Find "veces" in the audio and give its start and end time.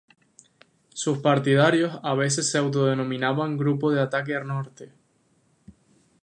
2.15-2.49